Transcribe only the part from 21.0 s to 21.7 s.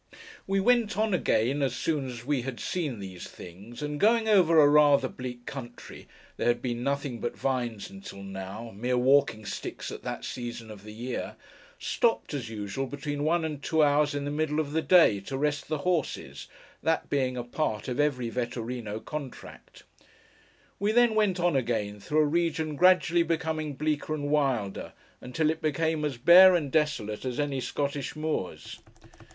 went on